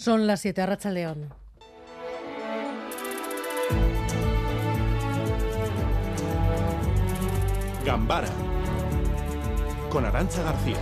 [0.00, 1.28] Son las 7, Racha León.
[7.84, 8.30] Gambara
[9.90, 10.78] con Arancha García.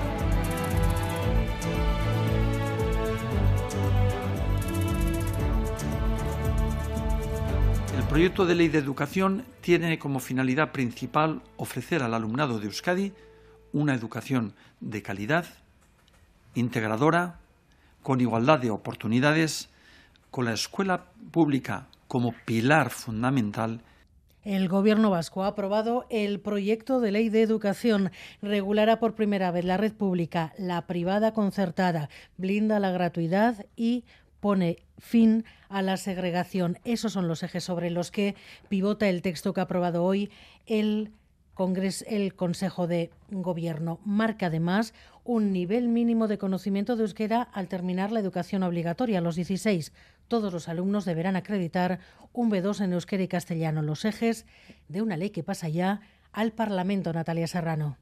[7.96, 13.12] El proyecto de ley de educación tiene como finalidad principal ofrecer al alumnado de Euskadi
[13.72, 15.44] una educación de calidad,
[16.54, 17.40] integradora,
[18.08, 19.68] con igualdad de oportunidades,
[20.30, 23.82] con la escuela pública como pilar fundamental
[24.44, 28.10] el Gobierno vasco ha aprobado el proyecto de ley de educación.
[28.40, 32.08] Regulará por primera vez la red pública, la privada concertada,
[32.38, 34.04] blinda la gratuidad y
[34.40, 36.78] pone fin a la segregación.
[36.84, 38.36] Esos son los ejes sobre los que
[38.70, 40.30] pivota el texto que ha aprobado hoy
[40.64, 41.12] el
[41.58, 43.98] Congreso, el Consejo de Gobierno.
[44.04, 44.94] Marca además
[45.24, 49.92] un nivel mínimo de conocimiento de euskera al terminar la educación obligatoria a los 16.
[50.28, 51.98] Todos los alumnos deberán acreditar
[52.32, 54.46] un B2 en euskera y castellano, los ejes
[54.86, 56.00] de una ley que pasa ya
[56.32, 57.98] al Parlamento, Natalia Serrano.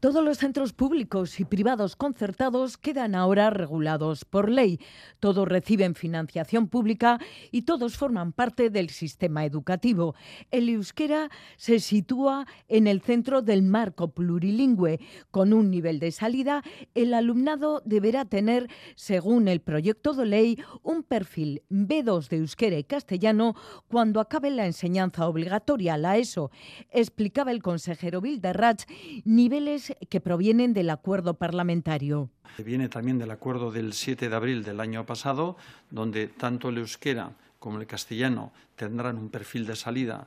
[0.00, 4.80] Todos los centros públicos y privados concertados quedan ahora regulados por ley.
[5.18, 7.20] Todos reciben financiación pública
[7.52, 10.14] y todos forman parte del sistema educativo.
[10.50, 11.28] El euskera
[11.58, 15.00] se sitúa en el centro del marco plurilingüe.
[15.30, 16.62] Con un nivel de salida,
[16.94, 22.84] el alumnado deberá tener, según el proyecto de ley, un perfil B2 de euskera y
[22.84, 23.54] castellano
[23.86, 26.50] cuando acabe la enseñanza obligatoria, la ESO.
[26.88, 28.86] Explicaba el consejero Bilderratz,
[29.26, 32.30] niveles que provienen del acuerdo parlamentario.
[32.58, 35.56] Viene también del acuerdo del 7 de abril del año pasado,
[35.90, 40.26] donde tanto el euskera como el castellano tendrán un perfil de salida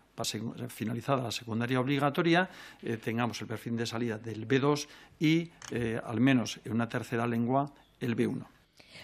[0.70, 2.50] finalizada la secundaria obligatoria,
[2.82, 4.88] eh, tengamos el perfil de salida del B2
[5.20, 8.46] y, eh, al menos en una tercera lengua, el B1.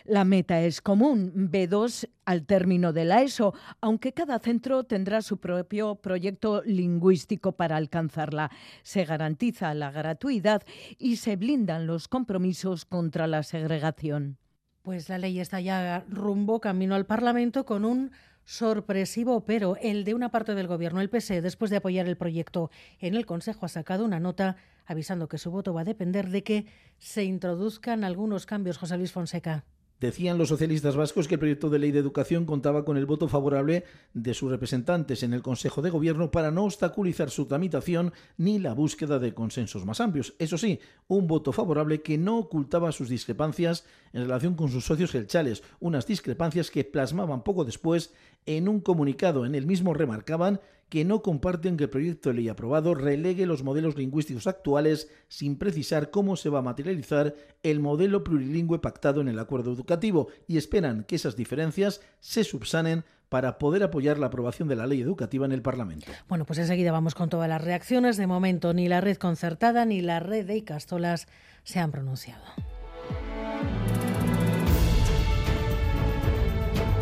[0.05, 5.37] La meta es común, B2 al término de la ESO, aunque cada centro tendrá su
[5.37, 8.51] propio proyecto lingüístico para alcanzarla.
[8.83, 10.63] Se garantiza la gratuidad
[10.97, 14.37] y se blindan los compromisos contra la segregación.
[14.81, 18.11] Pues la ley está ya rumbo camino al Parlamento con un
[18.45, 22.71] sorpresivo pero el de una parte del gobierno, el PSE, después de apoyar el proyecto
[22.99, 24.55] en el Consejo, ha sacado una nota
[24.87, 26.65] avisando que su voto va a depender de que
[26.97, 28.79] se introduzcan algunos cambios.
[28.79, 29.65] José Luis Fonseca.
[29.99, 33.27] Decían los socialistas vascos que el proyecto de ley de educación contaba con el voto
[33.27, 33.83] favorable
[34.13, 38.73] de sus representantes en el Consejo de Gobierno para no obstaculizar su tramitación ni la
[38.73, 40.35] búsqueda de consensos más amplios.
[40.39, 45.11] Eso sí, un voto favorable que no ocultaba sus discrepancias en relación con sus socios
[45.11, 48.13] gelchales, unas discrepancias que plasmaban poco después
[48.45, 49.45] en un comunicado.
[49.45, 53.63] En el mismo remarcaban que no comparten que el proyecto de ley aprobado relegue los
[53.63, 59.27] modelos lingüísticos actuales sin precisar cómo se va a materializar el modelo plurilingüe pactado en
[59.27, 64.67] el acuerdo educativo y esperan que esas diferencias se subsanen para poder apoyar la aprobación
[64.67, 66.07] de la ley educativa en el Parlamento.
[66.27, 68.17] Bueno, pues enseguida vamos con todas las reacciones.
[68.17, 71.27] De momento, ni la red concertada ni la red de Icastolas
[71.63, 72.43] se han pronunciado.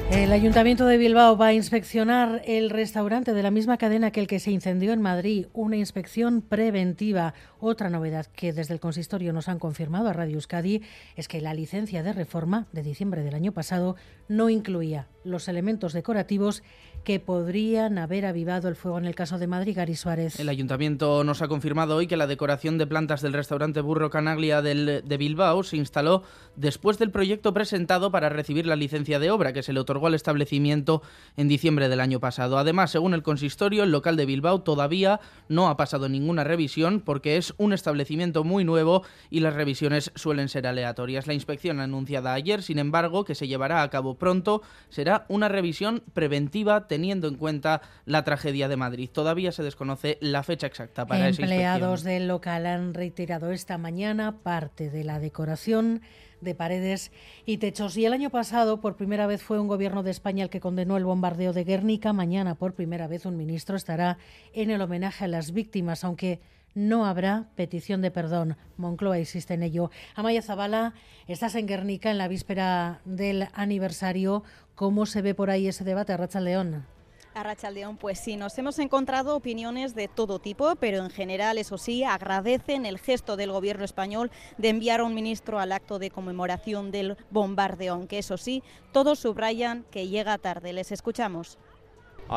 [0.10, 4.28] El Ayuntamiento de Bilbao va a inspeccionar el restaurante de la misma cadena que el
[4.28, 7.34] que se incendió en Madrid, una inspección preventiva.
[7.60, 10.82] Otra novedad que desde el consistorio nos han confirmado a Radio Euskadi
[11.18, 13.98] es que la licencia de reforma de diciembre del año pasado
[14.30, 16.64] no incluía los elementos decorativos
[17.04, 20.40] que podrían haber avivado el fuego en el caso de Madrid, Gary Suárez.
[20.40, 24.62] El ayuntamiento nos ha confirmado hoy que la decoración de plantas del restaurante Burro Canaglia
[24.62, 26.24] de Bilbao se instaló
[26.56, 30.16] después del proyecto presentado para recibir la licencia de obra que se le otorgó al
[30.16, 31.02] establecimiento
[31.38, 32.58] en diciembre del año pasado.
[32.58, 37.38] Además, según el consistorio, el local de Bilbao todavía no ha pasado ninguna revisión porque
[37.38, 41.28] es un establecimiento muy nuevo y las revisiones suelen ser aleatorias.
[41.28, 46.04] La inspección anunciada ayer, sin embargo, que se llevará a cabo pronto, será una revisión
[46.14, 49.10] preventiva teniendo en cuenta la tragedia de Madrid.
[49.12, 54.38] Todavía se desconoce la fecha exacta para esa Empleados del local han retirado esta mañana
[54.44, 56.02] parte de la decoración
[56.42, 57.12] de paredes
[57.46, 57.98] y techos.
[57.98, 60.98] Y el año pasado, por primera vez, fue un gobierno de España el que condenó
[60.98, 62.14] el bombardeo de Guernica.
[62.14, 64.18] Mañana, por primera vez, un ministro estará
[64.54, 66.40] en el homenaje a las víctimas, aunque
[66.78, 68.56] no habrá petición de perdón.
[68.78, 69.90] Moncloa insiste en ello.
[70.14, 70.94] Amaya Zabala,
[71.28, 74.44] estás en Guernica en la víspera del aniversario.
[74.76, 76.86] ¿Cómo se ve por ahí ese debate, Racha León?
[77.34, 81.78] A León, pues sí, nos hemos encontrado opiniones de todo tipo, pero en general, eso
[81.78, 86.10] sí, agradecen el gesto del gobierno español de enviar a un ministro al acto de
[86.10, 90.74] conmemoración del bombardeo, aunque eso sí, todos subrayan que llega tarde.
[90.74, 91.60] Les escuchamos.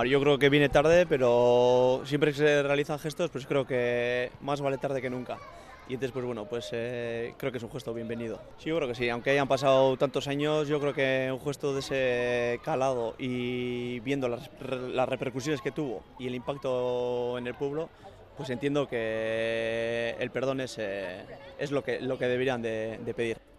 [0.06, 4.60] Yo creo que viene tarde, pero siempre que se realizan gestos, pues creo que más
[4.60, 5.38] vale tarde que nunca
[5.90, 8.40] y entonces pues bueno, pues eh, creo que es un gesto bienvenido.
[8.58, 11.74] Sí, yo creo que sí, aunque hayan pasado tantos años, yo creo que un gesto
[11.74, 14.48] de ese calado y viendo las,
[15.08, 17.88] repercusiones que tuvo y el impacto en el pueblo,
[18.36, 21.24] pues entiendo que el perdón es, eh,
[21.58, 23.49] es lo, que, lo que deberían de, de pedir.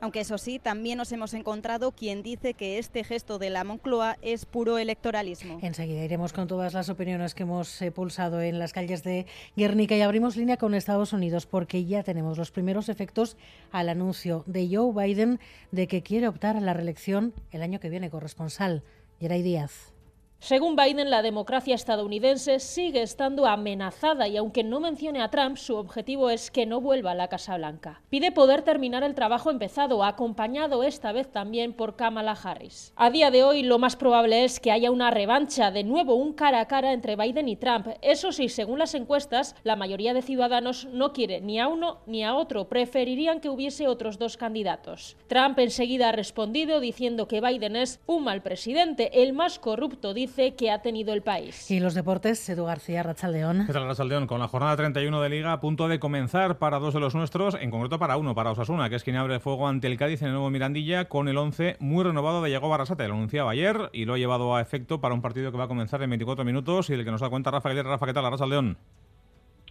[0.00, 4.16] Aunque eso sí, también nos hemos encontrado quien dice que este gesto de la Moncloa
[4.22, 5.58] es puro electoralismo.
[5.62, 9.26] Enseguida iremos con todas las opiniones que hemos eh, pulsado en las calles de
[9.56, 13.36] Guernica y abrimos línea con Estados Unidos porque ya tenemos los primeros efectos
[13.72, 15.38] al anuncio de Joe Biden
[15.70, 18.82] de que quiere optar a la reelección el año que viene corresponsal.
[19.20, 19.89] Geray Díaz.
[20.42, 25.76] Según Biden, la democracia estadounidense sigue estando amenazada y aunque no mencione a Trump, su
[25.76, 28.00] objetivo es que no vuelva a la Casa Blanca.
[28.08, 32.94] Pide poder terminar el trabajo empezado, acompañado esta vez también por Kamala Harris.
[32.96, 36.32] A día de hoy, lo más probable es que haya una revancha, de nuevo un
[36.32, 37.88] cara a cara entre Biden y Trump.
[38.00, 42.24] Eso sí, según las encuestas, la mayoría de ciudadanos no quiere ni a uno ni
[42.24, 45.18] a otro, preferirían que hubiese otros dos candidatos.
[45.28, 50.29] Trump enseguida ha respondido diciendo que Biden es un mal presidente, el más corrupto, dice
[50.56, 51.70] que ha tenido el país.
[51.70, 53.66] Y los deportes, Edu García, Rachaldeón.
[53.66, 54.26] ¿Qué tal, Rachaldeón?
[54.26, 57.54] Con la jornada 31 de Liga a punto de comenzar para dos de los nuestros,
[57.54, 60.28] en concreto para uno, para Osasuna, que es quien abre fuego ante el Cádiz en
[60.28, 63.08] el nuevo Mirandilla con el 11 muy renovado de Yago Barrasate.
[63.08, 65.68] Lo anunciaba ayer y lo ha llevado a efecto para un partido que va a
[65.68, 67.90] comenzar en 24 minutos y del que nos da cuenta Rafa Aguilera.
[67.90, 68.78] Rafa, ¿qué tal, Rachaldeón?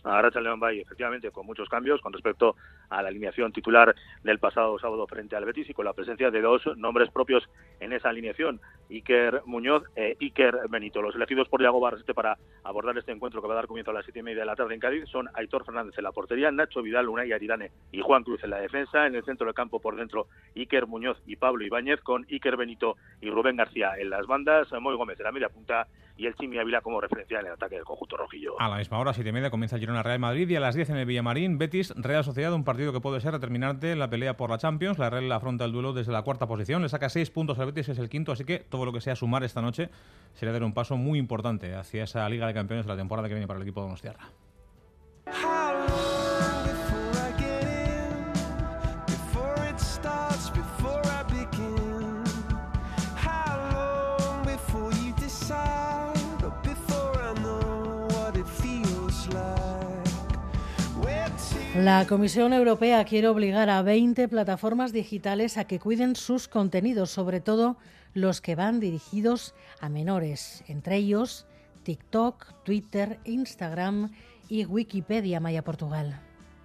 [0.04, 2.56] Ahora León Bay, efectivamente, con muchos cambios con respecto
[2.90, 6.42] a la alineación titular del pasado sábado frente al Betis y con la presencia de
[6.42, 7.44] dos nombres propios
[7.80, 8.60] en esa alineación,
[8.90, 11.02] Iker Muñoz e Iker Benito.
[11.02, 13.94] Los elegidos por Iago Barrasete para abordar este encuentro que va a dar comienzo a
[13.94, 16.52] las siete y media de la tarde en Cádiz son Aitor Fernández en la portería,
[16.52, 19.06] Nacho Vidal, Unai Aridane y Juan Cruz en la defensa.
[19.06, 22.96] En el centro del campo por dentro, Iker Muñoz y Pablo Ibáñez con Iker Benito
[23.22, 25.88] y Rubén García en las bandas, Moy Gómez en la media punta
[26.20, 28.60] y el Chimi Ávila como referencia en el ataque del conjunto rojillo.
[28.60, 30.90] A la misma hora, siete y media, comienza Girona Real Madrid y a las 10
[30.90, 34.36] en el Villamarín, Betis Real Sociedad, un partido que puede ser determinante en la pelea
[34.36, 35.00] por la Champions.
[35.00, 37.90] La Real afronta el duelo desde la cuarta posición, le saca seis puntos al Betis,
[37.90, 39.90] es el quinto, así que todo lo que sea sumar esta noche
[40.34, 43.34] sería dar un paso muy importante hacia esa Liga de Campeones de la temporada que
[43.34, 44.30] viene para el equipo de Donostiarra.
[61.80, 67.40] La Comisión Europea quiere obligar a 20 plataformas digitales a que cuiden sus contenidos, sobre
[67.40, 67.78] todo
[68.14, 71.48] los que van dirigidos a menores, entre ellos
[71.84, 74.12] TikTok, Twitter, Instagram
[74.50, 76.20] y Wikipedia Maya Portugal.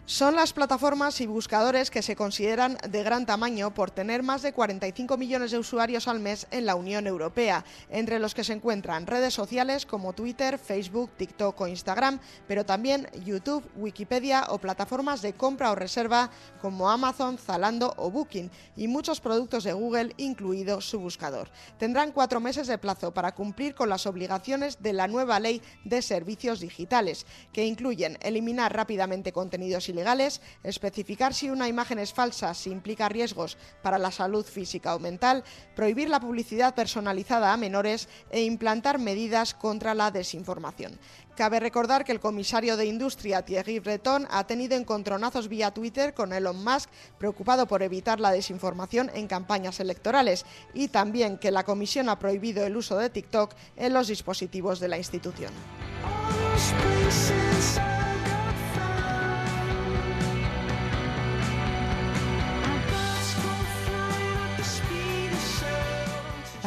[0.07, 4.53] Son las plataformas y buscadores que se consideran de gran tamaño por tener más de
[4.53, 9.07] 45 millones de usuarios al mes en la Unión Europea, entre los que se encuentran
[9.07, 15.33] redes sociales como Twitter, Facebook, TikTok o Instagram, pero también YouTube, Wikipedia o plataformas de
[15.33, 16.29] compra o reserva
[16.61, 21.49] como Amazon, Zalando o Booking y muchos productos de Google, incluido su buscador.
[21.79, 26.03] Tendrán cuatro meses de plazo para cumplir con las obligaciones de la nueva ley de
[26.03, 27.25] servicios digitales,
[27.55, 33.57] que incluyen eliminar rápidamente contenidos ilegales, especificar si una imagen es falsa si implica riesgos
[33.81, 35.45] para la salud física o mental,
[35.77, 40.99] prohibir la publicidad personalizada a menores e implantar medidas contra la desinformación.
[41.37, 46.33] Cabe recordar que el comisario de Industria, Thierry Breton, ha tenido encontronazos vía Twitter con
[46.33, 46.89] Elon Musk,
[47.19, 52.65] preocupado por evitar la desinformación en campañas electorales, y también que la comisión ha prohibido
[52.65, 55.53] el uso de TikTok en los dispositivos de la institución.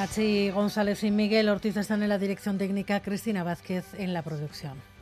[0.08, 4.78] Pachi González y Miguel Ortiz están en la dirección técnica, Cristina Vázquez en la producción.